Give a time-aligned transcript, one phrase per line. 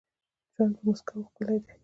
[0.53, 1.71] ژوند په مسکاوو ښکلی دي.